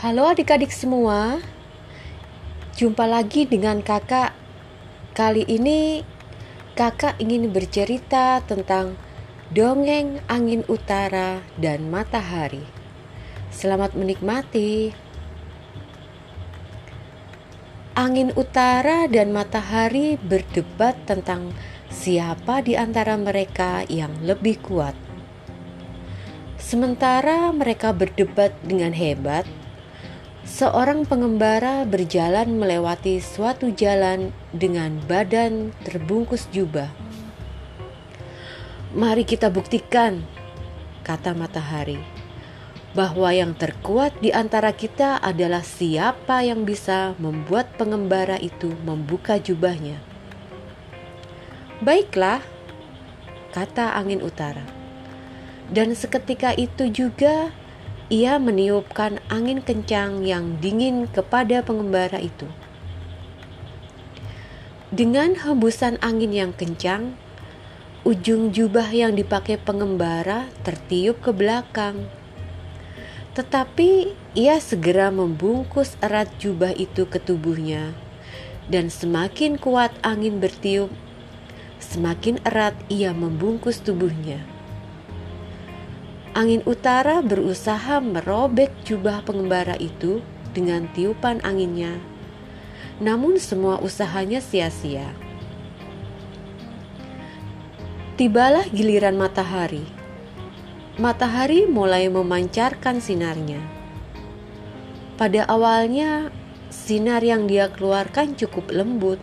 [0.00, 1.44] Halo adik-adik semua,
[2.72, 4.32] jumpa lagi dengan kakak.
[5.12, 6.00] Kali ini
[6.72, 8.96] kakak ingin bercerita tentang
[9.52, 12.64] dongeng angin utara dan matahari.
[13.52, 14.96] Selamat menikmati.
[17.92, 21.52] Angin utara dan matahari berdebat tentang
[21.92, 24.96] siapa di antara mereka yang lebih kuat.
[26.56, 29.44] Sementara mereka berdebat dengan hebat,
[30.40, 36.88] Seorang pengembara berjalan melewati suatu jalan dengan badan terbungkus jubah.
[38.96, 40.24] Mari kita buktikan,
[41.04, 42.00] kata matahari,
[42.96, 50.00] bahwa yang terkuat di antara kita adalah siapa yang bisa membuat pengembara itu membuka jubahnya.
[51.84, 52.40] Baiklah,
[53.52, 54.64] kata angin utara.
[55.68, 57.52] Dan seketika itu juga
[58.10, 62.50] ia meniupkan angin kencang yang dingin kepada pengembara itu.
[64.90, 67.14] Dengan hembusan angin yang kencang,
[68.02, 72.10] ujung jubah yang dipakai pengembara tertiup ke belakang.
[73.38, 77.94] Tetapi ia segera membungkus erat jubah itu ke tubuhnya,
[78.66, 80.90] dan semakin kuat angin bertiup,
[81.78, 84.42] semakin erat ia membungkus tubuhnya.
[86.30, 90.22] Angin utara berusaha merobek jubah pengembara itu
[90.54, 91.98] dengan tiupan anginnya,
[93.02, 95.10] namun semua usahanya sia-sia.
[98.14, 99.82] Tibalah giliran matahari.
[101.02, 103.58] Matahari mulai memancarkan sinarnya.
[105.18, 106.30] Pada awalnya,
[106.70, 109.18] sinar yang dia keluarkan cukup lembut,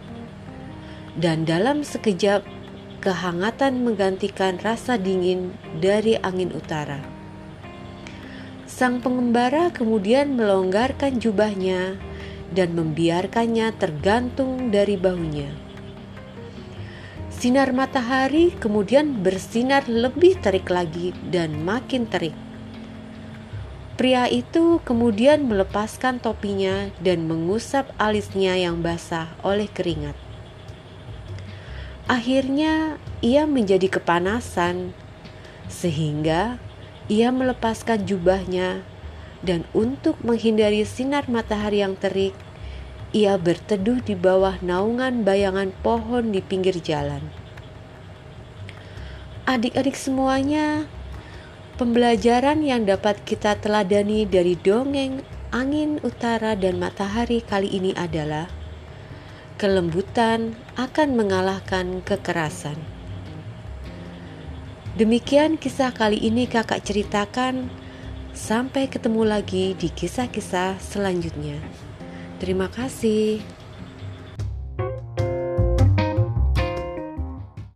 [1.15, 2.43] dan dalam sekejap
[2.99, 7.01] kehangatan menggantikan rasa dingin dari angin utara.
[8.67, 11.97] Sang pengembara kemudian melonggarkan jubahnya
[12.51, 15.49] dan membiarkannya tergantung dari bahunya.
[17.33, 22.33] Sinar matahari kemudian bersinar lebih terik lagi dan makin terik.
[23.97, 30.13] Pria itu kemudian melepaskan topinya dan mengusap alisnya yang basah oleh keringat.
[32.07, 34.95] Akhirnya ia menjadi kepanasan,
[35.67, 36.55] sehingga
[37.11, 38.79] ia melepaskan jubahnya,
[39.43, 42.31] dan untuk menghindari sinar matahari yang terik,
[43.11, 47.27] ia berteduh di bawah naungan bayangan pohon di pinggir jalan.
[49.43, 50.87] Adik-adik semuanya,
[51.75, 58.51] pembelajaran yang dapat kita teladani dari dongeng angin utara dan matahari kali ini adalah
[59.57, 62.77] kelembutan akan mengalahkan kekerasan.
[64.97, 67.69] Demikian kisah kali ini kakak ceritakan.
[68.37, 71.57] Sampai ketemu lagi di kisah-kisah selanjutnya.
[72.37, 73.41] Terima kasih.